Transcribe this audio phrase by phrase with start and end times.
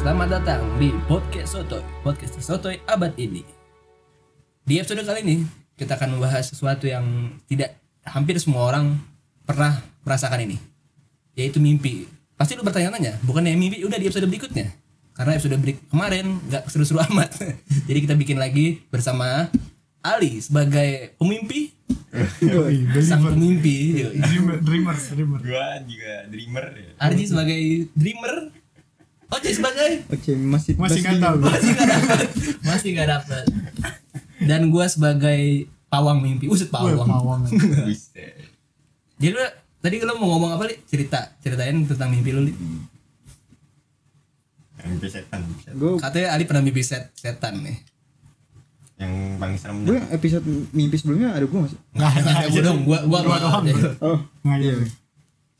[0.00, 3.44] Selamat datang di Podcast Sotoy, podcast Sotoy abad ini.
[4.64, 5.36] Di episode kali ini,
[5.76, 7.04] kita akan membahas sesuatu yang
[7.44, 7.76] tidak
[8.08, 8.96] hampir semua orang
[9.44, 10.56] pernah merasakan ini,
[11.36, 12.08] yaitu mimpi.
[12.32, 14.72] Pasti lu bertanya-tanya, bukannya mimpi udah di episode berikutnya?
[15.12, 17.36] Karena episode berik kemarin nggak seru-seru amat.
[17.84, 19.52] Jadi kita bikin lagi bersama
[20.00, 21.76] Ali sebagai pemimpi,
[22.40, 24.08] Yoi, sang pemimpi.
[24.16, 25.40] Dreamer, dreamers, dreamer.
[25.44, 27.60] gua juga dreamer ya Arji sebagai
[27.92, 28.48] dreamer,
[29.30, 31.36] Oce sebagai Oke, masih Masih nggak tahu.
[31.38, 32.28] masih gak dapet
[32.68, 33.44] masih gak dapet
[34.40, 35.40] dan gue sebagai
[35.86, 37.44] pawang mimpi usut pawang pawang.
[37.44, 38.40] Buset.
[39.20, 39.44] jadi lu
[39.78, 42.52] tadi lu mau ngomong apa li cerita ceritain tentang mimpi lu li
[44.80, 45.72] mimpi setan buset.
[45.76, 47.76] Gue katanya Ali pernah mimpi set setan nih
[49.00, 51.78] yang paling serem gue episode mimpi sebelumnya ada gue masih.
[51.92, 52.20] Nggak ada.
[52.20, 53.64] Nggak, gua dong gua gua Dua doang.
[54.00, 54.72] Oh, Nggak iya.
[54.72, 54.86] ada.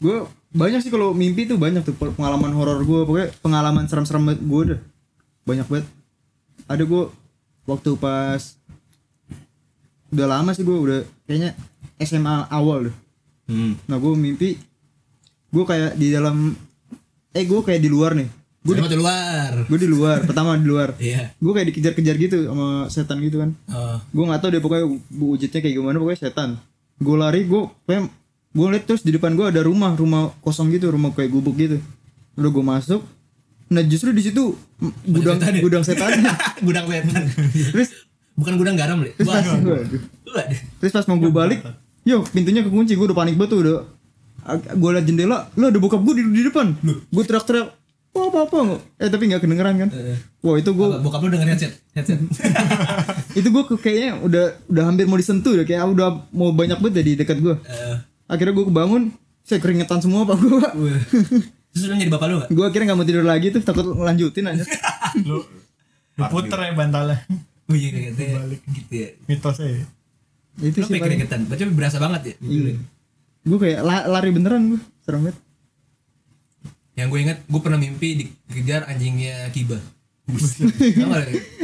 [0.00, 0.16] Gue
[0.50, 4.80] banyak sih kalau mimpi tuh banyak tuh pengalaman horor gue pokoknya pengalaman serem-serem gue udah
[5.46, 5.86] banyak banget.
[6.66, 7.02] Ada gue
[7.66, 8.58] waktu pas
[10.10, 11.54] udah lama sih gue udah kayaknya
[12.02, 12.96] SMA awal deh.
[13.46, 13.86] hmm.
[13.86, 14.58] Nah gue mimpi
[15.50, 16.54] gue kayak di dalam
[17.30, 18.26] eh gue kayak di luar nih.
[18.60, 20.98] Gue Gue di luar gue di luar pertama di luar.
[20.98, 23.54] iya Gue kayak dikejar-kejar gitu sama setan gitu kan.
[23.70, 24.02] oh.
[24.02, 26.50] gue nggak tahu deh pokoknya wujudnya kayak gimana pokoknya setan
[27.00, 28.10] gue lari gue kayak
[28.50, 31.78] gue liat terus di depan gue ada rumah rumah kosong gitu rumah kayak gubuk gitu.
[32.34, 33.02] Udah gue masuk
[33.70, 35.62] nah justru di situ mm, gudang setan ya?
[35.62, 35.86] gudang
[36.66, 37.22] gudang setan.
[37.70, 37.88] Terus
[38.34, 39.46] bukan gudang garam li terus pas,
[40.82, 41.62] terus pas mau gue balik
[42.02, 43.78] yo pintunya kekunci gue udah panik banget tuh udah.
[44.74, 46.74] Gue liat jendela lo ada bokap gue di, di depan.
[46.82, 47.68] Gue teriak-teriak
[48.10, 48.56] wah apa apa?
[48.58, 49.88] Nggak eh tapi nggak kedengeran kan?
[49.94, 51.72] Eh, wah itu gue bokap lu denger headset?
[51.94, 52.18] Headset.
[53.38, 57.04] Itu gue kayaknya udah udah hampir mau disentuh udah kayak udah mau banyak banget deh
[57.06, 57.96] di dekat gue Eh,
[58.30, 59.02] akhirnya gue kebangun
[59.42, 60.62] saya keringetan semua pak gue
[61.70, 62.48] terus lu jadi bapak lu gak?
[62.48, 64.62] gue akhirnya nggak mau tidur lagi tuh takut lanjutin aja
[65.20, 65.42] Lu,
[66.14, 67.18] lu puter ya bantalnya.
[67.66, 68.60] Oh iya katanya Balik.
[68.68, 69.84] gitu ya Mitosnya ya.
[70.60, 72.34] itu Lu sih keringetan, berarti berasa banget ya?
[73.40, 75.38] gue kayak la- lari beneran gue serem banget
[76.92, 78.08] Yang gue ingat, gue pernah mimpi
[78.46, 79.78] dikejar anjingnya Kiba.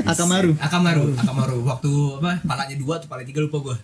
[0.06, 1.58] Akamaru Akamaru, Akamaru.
[1.62, 2.32] Waktu apa?
[2.42, 3.76] Palanya dua atau palanya tiga lupa gue.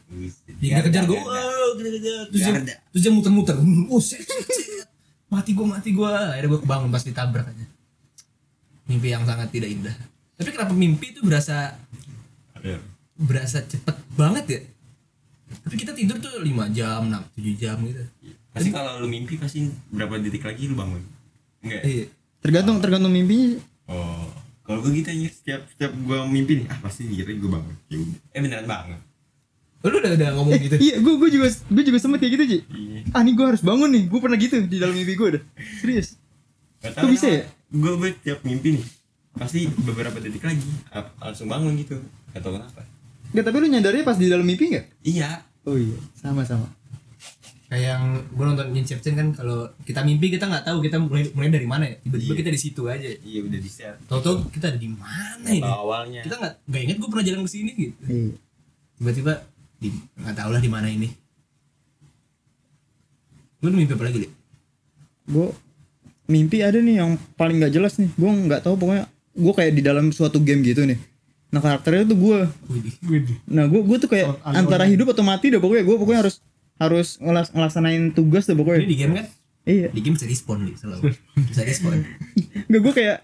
[0.60, 2.22] Dia kejar gue, kejar-kejar.
[2.30, 3.56] Terus dia, terus dia muter-muter.
[3.88, 4.86] Oh, shit, shit, shit.
[5.26, 6.06] Mati gue, mati gue.
[6.08, 7.66] Akhirnya gue kebangun pas ditabrak aja.
[8.84, 9.94] Mimpi yang sangat tidak indah.
[10.34, 11.78] Tapi kenapa mimpi itu berasa
[12.62, 12.78] Iya.
[13.18, 14.60] berasa cepet banget ya?
[15.52, 18.02] Tapi kita tidur tuh 5 jam, 6, 7 jam gitu.
[18.52, 21.00] pasti kalau lu mimpi pasti berapa detik lagi lu bangun
[21.64, 22.04] enggak Iya.
[22.38, 23.56] tergantung tergantung mimpinya
[23.88, 24.28] oh
[24.62, 27.74] kalau gue gitu aja setiap setiap gua mimpi nih ah pasti dikira gue bangun.
[27.90, 28.16] Ya udah.
[28.30, 28.98] Eh beneran bangun.
[29.82, 30.76] Oh, lu udah udah ngomong gitu.
[30.78, 32.58] iya gue gue juga gue juga sempet kayak gitu Ji.
[32.70, 32.98] Iya.
[33.10, 35.42] Ah nih gue harus bangun nih gue pernah gitu di dalam mimpi gue udah
[35.82, 36.14] serius.
[36.78, 37.42] Gak Kok bisa ya?
[37.72, 38.86] gue gue tiap mimpi nih
[39.32, 40.62] pasti beberapa detik lagi
[41.18, 41.98] langsung bangun gitu.
[42.30, 42.86] Gak tau kenapa.
[43.34, 44.86] Gak tapi lu nyadarnya pas di dalam mimpi nggak?
[45.02, 45.42] Iya.
[45.62, 46.66] Oh iya sama sama
[47.72, 51.48] Kayak yang gue nonton Inception kan kalau kita mimpi kita nggak tahu kita mulai mulai
[51.48, 51.96] dari mana ya.
[51.98, 52.38] Tiba-tiba Iya.
[52.38, 53.08] kita di situ aja.
[53.08, 55.64] iya udah di share Tahu-tahu kita ada di mana ini?
[55.64, 58.02] Awalnya Kita nggak nggak ingat gue pernah jalan ke sini gitu.
[58.04, 58.36] iya
[58.94, 59.32] Tiba-tiba
[59.78, 61.08] di nggak tahu lah di mana ini.
[63.58, 64.28] Lu mimpi apa lagi, Li?
[65.22, 65.48] gue
[66.26, 69.80] mimpi ada nih yang paling nggak jelas nih gue nggak tahu pokoknya gue kayak di
[69.80, 70.98] dalam suatu game gitu nih
[71.48, 72.38] nah karakternya tuh gue
[73.46, 76.42] nah gue gue tuh kayak Oh, antara hidup atau mati dah pokoknya gue pokoknya harus
[76.76, 79.26] harus ngelas, ngelaksanain tugas ini pokoknya di game kan?
[79.62, 81.02] iya Di game bisa respawn nih selalu.
[81.44, 82.02] Bisa respawn.
[82.68, 83.16] Nggak gue kayak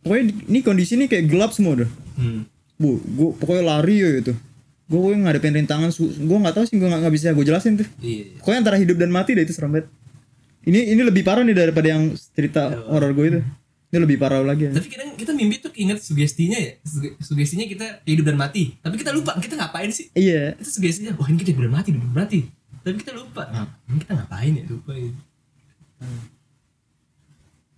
[0.00, 2.48] pokoknya ini kondisi ini kayak gelap semua udah Hmm.
[2.74, 4.32] bu gue pokoknya lari ya itu
[4.82, 8.40] gue pokoknya ngadepin rintangan gue nggak tahu sih gue nggak bisa gue jelasin tuh Iya.
[8.40, 9.92] pokoknya antara hidup dan mati deh itu serem banget
[10.62, 13.40] ini ini lebih parah nih daripada yang cerita horor gue itu
[13.86, 14.72] ini lebih parah lagi ya.
[14.72, 16.74] Tapi kadang kita mimpi tuh ingat sugestinya ya.
[16.82, 18.74] Suge- Sugestinya kita hidup dan mati.
[18.76, 20.10] Tapi kita lupa kita ngapain sih?
[20.12, 22.38] iya Itu sugestinya, wah ini kita hidup dan mati, hidup dan mati.
[22.86, 23.42] Tapi kita lupa.
[23.50, 24.64] Nah, ini kita ngapain ya?
[24.70, 25.10] Lupa ya.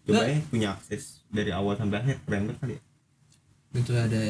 [0.04, 2.82] coba ya punya akses dari awal sampai akhir keren banget kali ya
[3.76, 4.24] Itu ada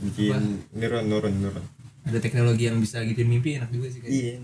[0.00, 0.42] bikin
[0.72, 1.66] neuron neuron neuron
[2.02, 4.16] ada teknologi yang bisa gitu mimpi enak juga sih kayaknya.
[4.16, 4.34] iya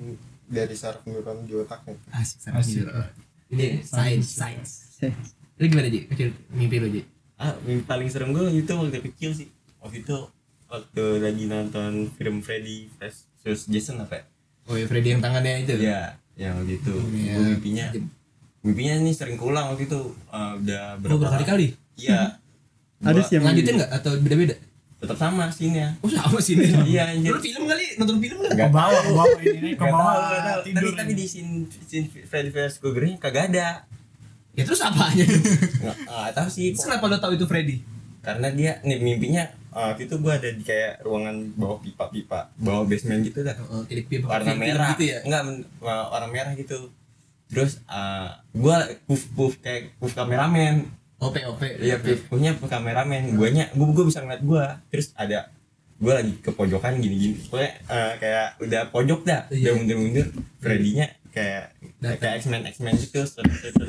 [0.46, 2.84] dari saraf neuron di otaknya Asik sangat Asik.
[2.84, 2.92] gitu.
[3.48, 4.72] Ini science, science.
[5.00, 5.10] Eh,
[5.56, 6.04] Lu gimana Ji?
[6.06, 7.02] Kecil mimpi lu Ji?
[7.40, 9.48] ah mimpi paling serem gue itu waktu kecil sih
[9.80, 10.16] waktu itu
[10.68, 14.24] waktu lagi nonton film Freddy vs Jason apa ya?
[14.68, 15.74] Oh ya Freddy yang tangannya itu.
[15.74, 17.32] Iya, yang waktu itu Iya.
[17.34, 17.86] Gua mimpinya
[18.60, 21.72] mimpinya ini sering keulang waktu itu uh, udah Oh, berkali-kali.
[21.94, 22.36] iya
[22.98, 24.56] ada Gua sih yang Lanjutin nggak atau beda-beda?
[24.98, 26.74] tetap sama sini Oh sama sih ini.
[26.90, 27.30] Iya, anjir.
[27.30, 27.94] Lu film kali?
[27.96, 28.58] Nonton film nggak?
[28.58, 30.56] Ke bawah, ke bawah ini nih, ke Gak bawah gak.
[30.74, 33.86] Tapi, tapi di scene, scene Freddy vs Krueger kagak ada.
[34.52, 35.22] Ya terus apa aja?
[35.22, 37.78] nggak nggak tahu sih kenapa lo tahu itu Freddy?
[38.18, 39.46] karena dia nih mimpinya
[39.78, 43.54] uh, waktu itu gua ada di kayak ruangan bawah pipa-pipa bawah basement gitu dah.
[43.70, 44.98] Oh, tilik pipa warna merah.
[44.98, 45.18] gitu ya.
[45.22, 45.42] enggak
[45.78, 46.90] wa- warna merah gitu.
[47.46, 50.90] Terus uh, gua puff puff kayak puff kameramen.
[51.22, 51.62] OP OP.
[51.78, 53.38] iya puff puffnya puff kameramen.
[53.38, 54.82] Guanya gua gua bisa ngeliat gua.
[54.90, 55.54] Terus ada
[55.98, 59.46] gua lagi ke pojokan gini gini pokoknya uh, kayak udah pojok dah.
[59.54, 59.70] Iya.
[59.70, 60.26] udah mundur mundur
[60.58, 61.06] Freddy-nya
[61.38, 61.64] kayak
[61.98, 62.18] Datang.
[62.18, 63.78] kayak X-Men X-Men gitu gitu.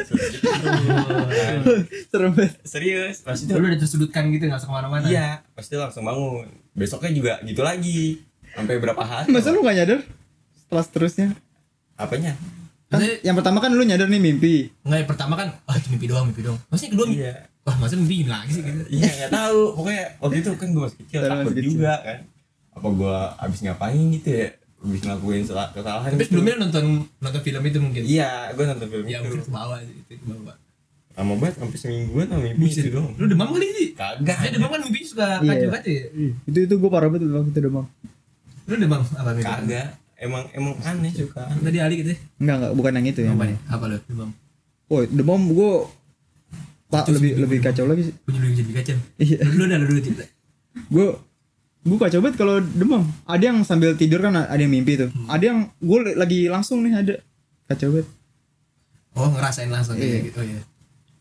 [2.09, 2.51] Serem banget.
[2.63, 5.05] serius pas itu Lu udah tersudutkan gitu nggak usah ke mana-mana.
[5.05, 6.45] Iya, pasti langsung bangun.
[6.71, 8.21] Besoknya juga gitu lagi.
[8.49, 9.29] Sampai berapa hari?
[9.29, 9.99] Masa lu gak nyadar?
[10.55, 11.27] Setelah seterusnya.
[11.95, 12.33] Apanya?
[12.87, 14.55] Kan Maksudnya- yang pertama kan lu nyadar nih mimpi.
[14.81, 16.57] Enggak yang pertama kan, ah itu mimpi doang, mimpi doang.
[16.67, 17.21] Maksudnya kedua mimpi.
[17.21, 17.33] Iya.
[17.61, 18.81] Wah, masa mimpi lagi sih gitu.
[18.89, 19.59] Iya, nggak tahu.
[19.75, 21.63] Pokoknya waktu itu kan gue masih kecil, takut kecil.
[21.69, 22.17] juga kan.
[22.73, 24.47] Apa gue abis ngapain gitu ya?
[24.79, 26.27] Abis ngelakuin salah kesalahan Tapi gitu.
[26.31, 26.85] sebelumnya nonton
[27.19, 28.01] nonton film itu mungkin.
[28.01, 29.45] Iya, gue nonton film Ya mungkin itu.
[29.45, 30.55] ke bawah itu ke bawah.
[31.11, 32.83] Lama banget sampai semingguan sama mimpi Buset.
[32.83, 33.11] itu doang.
[33.13, 33.87] Lu demam kali sih?
[33.91, 34.37] Kagak.
[34.39, 35.51] Saya demam kan mimpi suka Iya.
[35.51, 36.03] kacau-kacau ya.
[36.47, 37.85] Itu itu gue parah banget waktu itu demam.
[38.63, 39.43] Lu demam apa mimpi?
[39.45, 39.87] Kagak.
[40.15, 41.43] Emang emang aneh suka.
[41.49, 42.17] Tadi Ali gitu ya.
[42.39, 43.31] Enggak enggak bukan yang itu ya.
[43.31, 43.57] Apa nih?
[43.67, 43.97] Apa lu?
[44.05, 44.29] Demam.
[44.87, 45.71] Oh, demam gue
[46.89, 48.15] Itu lebih lebih kacau lagi sih.
[48.25, 48.95] Jadi kacau.
[49.17, 49.37] Iya.
[49.45, 50.23] Lu udah lu dulu cerita.
[50.87, 51.07] Gue
[51.79, 53.03] gue kacau banget kalau demam.
[53.23, 55.09] Ada yang sambil tidur kan ada yang mimpi tuh.
[55.25, 57.15] Ada yang gue lagi langsung nih ada.
[57.65, 58.07] Kacau banget.
[59.15, 60.05] Oh, ngerasain langsung Iya.
[60.05, 60.37] kayak gitu.
[60.37, 60.61] Oh iya.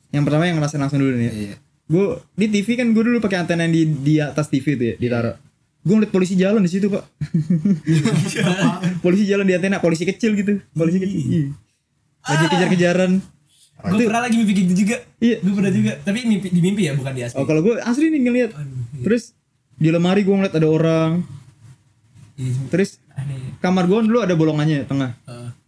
[0.09, 1.25] Yang pertama yang ngerasain langsung dulu nih.
[1.25, 1.33] ya.
[1.33, 1.57] Iya.
[1.89, 4.95] Gue di TV kan gue dulu pakai antena yang di di atas TV tuh ya,
[4.97, 5.37] ditaruh.
[5.81, 7.05] Gue ngeliat polisi jalan di situ pak.
[9.05, 11.17] polisi jalan di antena, polisi kecil gitu, polisi kecil.
[11.17, 11.47] Iya.
[12.29, 13.13] Lagi kejar-kejaran.
[13.79, 14.97] Gue pernah lagi mimpi gitu juga.
[15.23, 15.39] Iya.
[15.41, 15.93] Gue pernah juga.
[16.03, 17.39] Tapi mimpi di mimpi ya, bukan di asli.
[17.39, 18.51] Oh kalau gue asli nih ngeliat.
[18.53, 19.03] Aduh, iya.
[19.07, 19.23] Terus
[19.79, 21.11] di lemari gue ngeliat ada orang.
[22.35, 23.59] Iya, Terus aneh.
[23.59, 25.15] kamar gue dulu ada bolongannya tengah.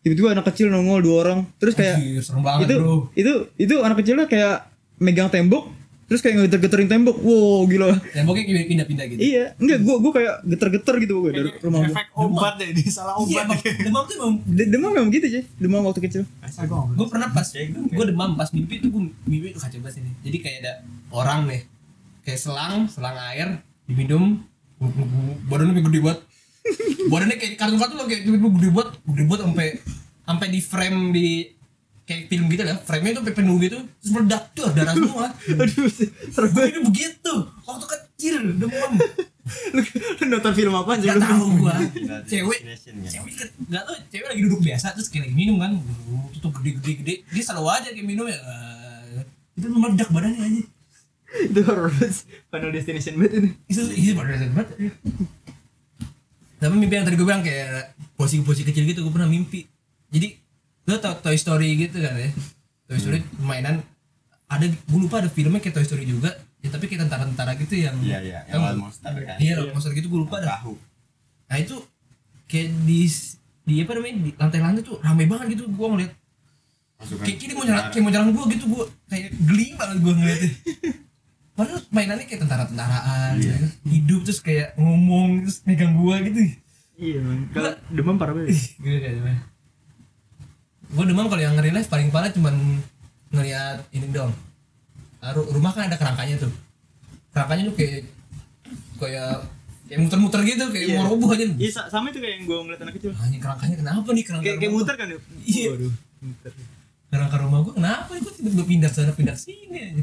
[0.01, 1.39] Tiba-tiba anak kecil nongol dua orang.
[1.57, 2.95] Terus kayak anjir, serem banget, itu Bro.
[3.13, 5.69] itu itu anak kecilnya kayak megang tembok.
[6.07, 7.19] Terus kayak ngegeter-geterin tembok.
[7.19, 7.95] Wow gila.
[8.09, 9.21] Temboknya kayak pindah-pindah gitu.
[9.21, 11.93] Iya, enggak gue gue kayak geter-geter gitu gue dari rumah gue.
[11.93, 13.45] Efek obat deh, ini salah Iya, obat.
[13.53, 13.61] Bang.
[13.61, 16.23] demam tuh emang De- demam memang gitu aja demam waktu kecil
[16.91, 20.01] gue pernah pas Ya, gua gue demam pas mimpi itu gue mimpi itu kacau banget
[20.01, 20.73] ini jadi kayak ada
[21.11, 21.63] orang nih
[22.23, 24.25] kayak selang selang air diminum
[25.51, 26.21] badannya kayak gede banget
[27.11, 29.69] badannya kayak kartun-kartun loh kayak tiba-tiba gede banget gede banget sampai
[30.25, 31.29] sampai di frame di
[32.11, 35.31] kayak film gitu lah frame-nya tuh sampai penuh gitu terus meledak tuh darah semua.
[35.31, 35.87] Aduh
[36.35, 38.93] serem gue ini begitu waktu kecil demam
[39.75, 39.83] lu,
[40.27, 41.75] nonton film apa gak tau gua
[42.27, 42.61] cewek
[43.07, 43.33] cewek
[43.71, 45.79] gak tau cewek lagi duduk biasa terus kayak lagi minum kan.
[46.31, 47.15] Itu tuh gede gede gede.
[47.31, 48.39] Dia selalu aja kayak minum ya.
[48.39, 49.23] Eh,
[49.59, 50.63] itu meledak badannya aja
[51.51, 52.27] itu horror banget.
[52.51, 54.69] Final Destination banget ini itu itu pada banget
[56.61, 59.65] tapi mimpi yang tadi gue bilang kayak posisi-posisi kecil gitu gue pernah mimpi.
[60.13, 60.37] Jadi
[60.85, 62.29] lo tau Toy Story gitu kan ya?
[62.85, 63.81] Toy Story mainan
[64.45, 66.37] ada gue lupa ada filmnya kayak Toy Story juga.
[66.61, 69.37] Ya tapi kayak tentara-tentara gitu yang Iya, iya, yang lawan monster kan.
[69.41, 70.61] iya lawan monster gitu gue lupa dah.
[70.61, 70.77] Tahu.
[71.49, 71.77] Nah itu
[72.45, 73.09] kayak di
[73.65, 76.13] di apa namanya di lantai-lantai tuh ramai banget gitu gua ngeliat.
[77.01, 80.13] Pasukan kayak kini mau nyerang kayak mau nyerang gua gitu gua kayak geli banget gua
[80.13, 80.51] ngeliatnya
[81.61, 83.53] padahal mainannya kayak tentara-tentaraan Iya.
[83.53, 83.71] ya kan?
[83.85, 86.41] hidup terus kayak ngomong terus megang gua gitu.
[86.97, 88.57] Iya man kalau demam parah banget.
[88.75, 89.41] Gitu kayak gimana
[90.91, 92.81] gua demam kalau yang life paling parah cuman
[93.31, 94.33] ngeliat ini dong
[95.21, 96.53] Ah, ru- rumah kan ada kerangkanya tuh.
[97.31, 98.09] Kerangkanya tuh kayak
[98.97, 99.45] kayak
[99.85, 100.97] kayak muter-muter gitu kayak Iya.
[100.97, 101.45] mau roboh aja.
[101.45, 103.13] Iya sa- sama itu kayak yang gue ngeliat anak kecil.
[103.15, 104.25] Hanya kerangkanya kenapa nih?
[104.25, 105.19] Kerangka kayak kayak muter kan ya?
[105.45, 105.69] Iya.
[105.71, 106.53] waduh muter.
[107.11, 110.03] Kerangka rumah gua kenapa nih gua tiba-tiba pindah sana pindah sini aja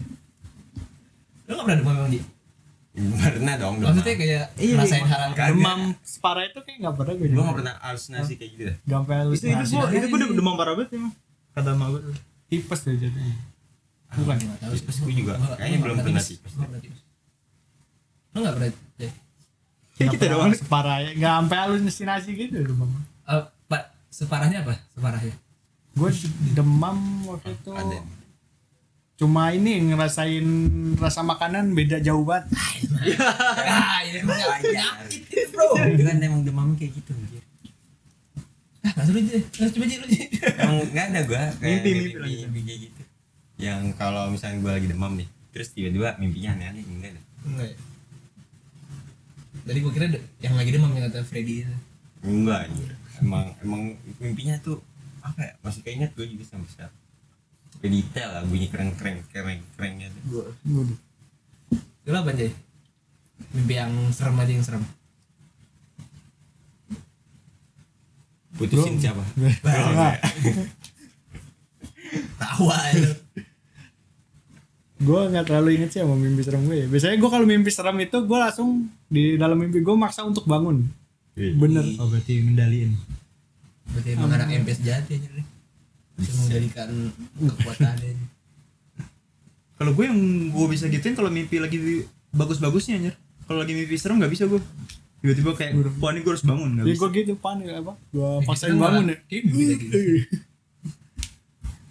[1.48, 2.22] lu gak pernah demam emang Ji?
[2.98, 3.76] Pernah dong.
[3.78, 5.08] maksudnya kayak Iya, ngerasain iya.
[5.08, 8.64] hal hal demam separah itu kayak nggak pernah gue Gue gak pernah halusinasi kayak gitu
[8.66, 8.76] dah.
[8.82, 9.74] Gak sampai itu itu halusinasi.
[9.78, 11.14] gue itu gue demam parah banget emang
[11.54, 12.02] kata emak gue
[12.48, 13.36] tipes deh jadinya.
[14.08, 15.34] bukan nggak tahu Tipes gua juga.
[15.54, 16.54] Kayaknya belum pernah tipes.
[18.34, 19.14] lu gak pernah deh kayak
[19.98, 22.90] Nggak kita doang Separah ya, nggak sampai halusinasi gitu demam.
[23.26, 25.34] Eh, pak separahnya apa separahnya
[25.94, 26.10] Gue
[26.54, 27.98] demam waktu itu Ada.
[29.18, 30.46] Cuma ini ngerasain
[30.96, 32.54] rasa makanan beda jauh banget.
[33.66, 37.12] ah ini emang penyakit ini bro kan emang demam kayak gitu.
[37.12, 37.42] anjir.
[38.88, 39.24] ah nggak
[39.58, 40.08] Nggak, coba aja lu.
[40.58, 42.36] Emang gak ada gue kayak Mimpi, mimpi mimpi, lagi.
[42.46, 43.02] mimpi kayak gitu.
[43.58, 47.22] Yang kalau misalnya gue lagi demam nih, terus tiba-tiba mimpinya aneh-aneh enggak ada.
[47.44, 47.78] enggak ya
[49.68, 50.08] Tadi gua kira
[50.40, 51.76] yang lagi demam yang kata Freddy itu.
[52.24, 52.92] Enggak anjir.
[53.20, 53.82] Emang emang
[54.16, 54.80] mimpinya tuh
[55.20, 55.54] apa ya?
[55.60, 56.96] Masih keinget gue juga sampai sekarang.
[57.80, 60.52] Detail lah bunyi keren-keren keren-kerennya tuh.
[60.66, 60.98] Waduh.
[62.04, 62.52] Lu apa Jay?
[63.54, 64.84] Mimpi yang serem aja yang serem.
[68.58, 69.22] Putusin siapa?
[72.38, 73.12] Tawa lu.
[74.98, 76.88] gue nggak terlalu inget sih sama mimpi serem gue ya.
[76.90, 80.90] biasanya gue kalau mimpi serem itu gue langsung di dalam mimpi gue maksa untuk bangun
[81.38, 82.98] bener Oh berarti ngendaliin.
[83.94, 85.46] berarti emang anak MP sejati aja nih
[86.18, 86.90] mengendalikan
[87.38, 88.12] kekuatannya
[89.78, 90.18] Kalau gue yang
[90.50, 91.78] gue bisa gituin kalau mimpi lagi
[92.34, 93.16] bagus-bagusnya anjir.
[93.46, 94.58] Kalau lagi mimpi serem nggak bisa gue.
[95.18, 97.02] Tiba-tiba kayak, ini gue harus bangun nggak jadi bisa.
[97.02, 99.40] gue gitu panik apa gue Ya, paksain bangun malah ya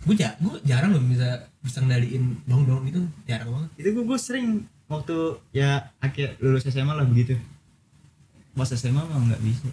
[0.07, 4.05] gue ja gue jarang loh bisa bisa ngendaliin bangun bangun gitu jarang banget Itu gue,
[4.07, 4.47] gue sering
[4.87, 5.17] waktu
[5.51, 7.35] ya akhir lulus SMA lah begitu.
[8.55, 9.67] Pas SMA mah nggak bisa.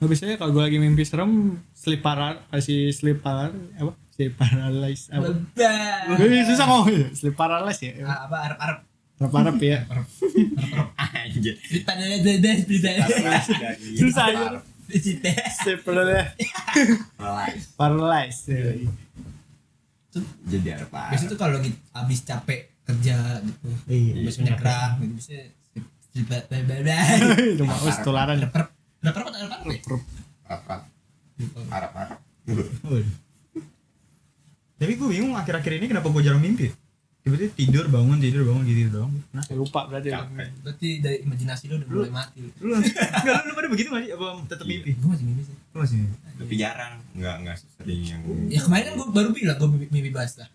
[0.00, 1.30] Nah, biasanya kalau gue lagi mimpi serem
[1.70, 3.92] sleep parar kasih sleep parar apa?
[4.10, 5.28] Sleep paralysis apa?
[6.42, 6.86] Susah ngomong.
[7.12, 8.04] Sleep paralysis ya.
[8.04, 8.36] Ah, apa?
[8.42, 8.78] Arab arab
[9.20, 9.84] harap harap ya
[10.96, 11.52] Anjir.
[11.60, 13.04] ceritanya ada ada ceritanya
[13.92, 14.44] susah aja
[14.88, 16.48] cerita sleep paralysis
[17.80, 18.72] paralysis ya.
[20.48, 21.12] Jadi apa?
[21.12, 24.24] biasanya tuh kalau lagi abis capek kerja gitu Iya.
[24.24, 26.98] banyak gerak gitu bla bla bla
[27.46, 28.40] itu mau ketularan
[29.00, 30.76] ada per ada?
[31.70, 32.18] Arab Arab.
[34.80, 36.72] Tapi gue bingung akhir-akhir ini kenapa gue jarang mimpi.
[37.20, 39.12] Tiba-tiba tidur bangun tidur bangun gitu doang.
[39.36, 40.48] Nah, lupa berarti Capek.
[40.64, 44.12] berarti dari imajinasi lu udah mulai mati lu enggak lu, lu pada begitu gak sih?
[44.16, 44.96] Apa tetap mimpi?
[44.96, 46.16] gue masih mimpi sih Lu masih mimpi?
[46.40, 48.20] Tapi jarang, nggak nggak sering yang.
[48.48, 50.48] ya kemarin kan gue baru bilang gue mimpi, mimpi basah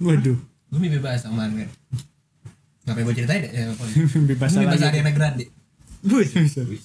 [0.00, 1.70] waduh gue mimpi basah kemarin kan
[2.88, 5.44] ngapain gue ceritain deh ya pokoknya mimpi Gue basah mimpi basah Ariana Grande
[6.06, 6.30] Bus.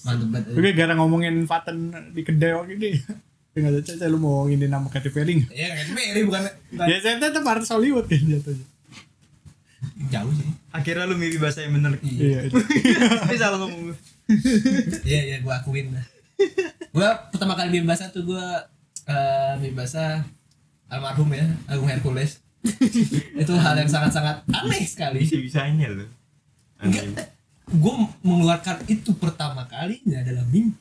[0.01, 1.77] mantep banget Oke, gara ngomongin Faten
[2.09, 2.89] di kedai waktu ini.
[3.51, 5.33] Enggak tahu saya lu mau ngomongin nama Katy Perry.
[5.37, 5.51] nggak?
[5.51, 6.41] ya kayak Perry bukan
[6.81, 8.65] Ya saya tetap artis Hollywood kan jatuhnya.
[10.07, 11.97] jauh sih Akhirnya lu mimpi bahasa yang bener.
[11.99, 12.39] iya Iya.
[12.45, 12.57] itu.
[13.21, 13.91] Tapi salah ngomong
[15.03, 16.05] iya iya gue akuin lah
[16.87, 18.45] gue pertama kali mimpi basah tuh gue
[19.03, 20.23] eh mimpi basah
[20.87, 22.39] almarhum ya Agung Hercules
[23.33, 26.05] itu hal yang sangat-sangat aneh sekali Bisa bisanya lo.
[27.69, 27.93] Gue
[28.25, 30.79] mengeluarkan itu pertama kalinya dalam mimpi.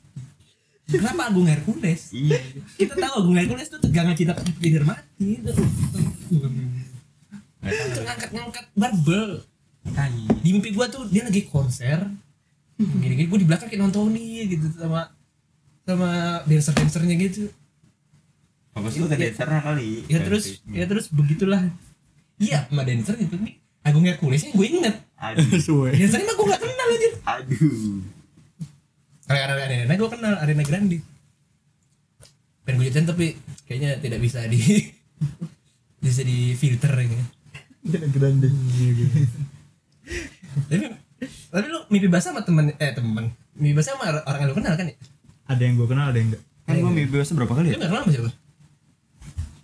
[0.90, 2.10] Kenapa Agung Hercules?
[2.10, 2.40] Iya.
[2.74, 5.38] Kita tahu Agung Hercules itu tegangan cinta tidak mati.
[7.62, 9.46] Itu ngangkat-ngangkat barbel.
[10.42, 12.10] Di mimpi gue tuh dia lagi konser.
[12.80, 15.14] Gini-gini gue di belakang kayak nonton nih gitu sama
[15.86, 17.52] sama dancer-dancernya gitu.
[18.90, 20.10] Sih lu tadi dancernya kali?
[20.10, 21.70] Ya terus ya terus begitulah.
[22.40, 23.62] Iya, sama dancer itu nih.
[23.86, 24.96] Agung Herculesnya gue inget.
[25.20, 25.60] Aduh.
[25.66, 25.92] Suwe.
[25.92, 27.08] Dancernya mah gue gak kenal aja.
[27.36, 28.00] Aduh.
[29.24, 30.98] Kalau Arena Arena gue kenal Arena Grande.
[32.64, 33.26] Pengen gue ceritain tapi
[33.64, 34.58] kayaknya tidak bisa di
[36.04, 37.18] bisa di filter ini.
[37.80, 38.48] Tidak grande.
[40.68, 40.84] Tapi
[41.50, 44.74] tapi lu mimpi basah sama temen eh temen mimpi basah sama orang yang lu kenal
[44.76, 44.96] kan ya?
[45.50, 46.42] Ada yang gue kenal, ada yang enggak.
[46.64, 47.78] Kan gue mimpi bahasa berapa kali Lu ya?
[47.78, 48.30] gak kenal sama siapa?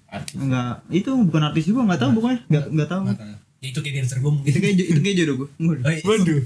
[0.06, 0.34] Artis.
[0.38, 2.40] Enggak, itu bukan artis juga, enggak tahu pokoknya.
[2.48, 3.00] Enggak enggak tahu.
[3.04, 3.38] Nggak kenal.
[3.66, 4.46] Ya, itu kayak dancer gue mungkin.
[4.46, 5.48] Itu kayak itu kayak jodoh gue.
[5.58, 6.02] Oh, iya.
[6.06, 6.42] Waduh.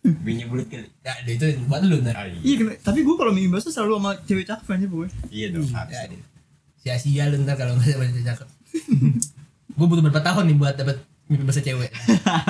[0.00, 0.88] Bini bulat kali.
[1.06, 2.14] Ya, itu buat lu ntar.
[2.16, 2.74] Ah, Iya, Iya.
[2.82, 5.14] tapi gue kalau mimpi bahasa selalu sama cewek cakep aja pokoknya.
[5.30, 5.68] Iya dong.
[5.70, 5.94] Ya, harus.
[6.10, 6.20] dia.
[6.80, 8.48] sia-sia lu ntar kalau nggak dapat cakep.
[9.78, 10.96] gue butuh berapa tahun nih buat dapat
[11.28, 11.92] mimpi basah cewek.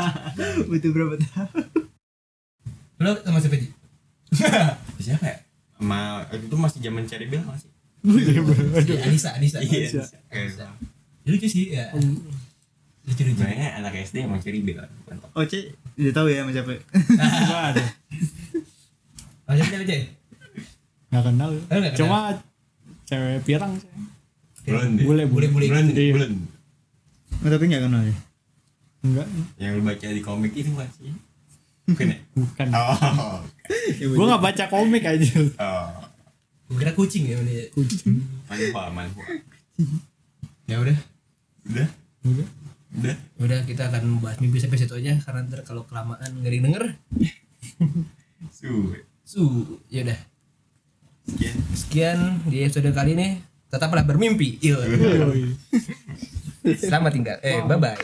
[0.70, 1.50] Butuh berapa tahun?
[2.96, 3.68] Lu sama siapa Ji?
[5.04, 5.36] Siapa ya?
[5.80, 7.68] Ma, itu masih zaman cari bel masih.
[8.00, 9.58] Si Anissa, Anissa.
[9.58, 10.06] Iya.
[10.30, 10.66] Anissa.
[11.20, 11.90] Ya, Lucu sih ya.
[13.10, 13.22] Lucu.
[13.26, 14.78] Sebenarnya anak SD emang cari bel.
[15.34, 16.70] Oh, Cek, udah tahu ya sama siapa.
[17.50, 17.88] Waduh.
[19.50, 20.02] Oh, siapa siapa Jay?
[21.10, 21.50] Enggak kenal.
[21.50, 21.98] Oh, nggak kenal.
[21.98, 22.18] Cuma
[23.10, 23.90] cewek pirang sih.
[24.70, 25.02] Blonde.
[25.02, 25.50] Bule bule.
[25.50, 25.92] Bule-bule Blonde.
[25.98, 26.30] Iya.
[27.42, 28.14] Oh, tapi enggak kenal ya.
[29.02, 29.26] Enggak.
[29.58, 31.10] Yang lu baca di komik itu bukan sih?
[31.90, 32.18] Bukan ya?
[32.38, 32.66] Bukan.
[32.70, 33.38] Oh.
[34.14, 35.30] Gua enggak baca komik aja.
[35.58, 36.06] Oh.
[36.70, 37.66] Gue kira kucing ya ini.
[37.74, 38.22] Kucing.
[38.46, 39.26] Manhua, manhua.
[40.70, 40.94] Ya udah.
[41.66, 41.88] Udah?
[42.22, 42.46] Udah.
[42.90, 43.16] Udah?
[43.38, 46.84] Udah kita akan bahas mimpi sampai situ aja karena ntar kalau kelamaan gak denger.
[48.58, 49.06] Suwe.
[49.22, 50.18] Su, ya udah.
[51.30, 51.56] Sekian.
[51.76, 52.18] Sekian
[52.50, 53.38] di episode kali ini.
[53.70, 54.58] Tetaplah bermimpi.
[54.66, 55.54] Yoi.
[56.74, 57.38] Selamat tinggal.
[57.46, 57.94] Eh, bye bye.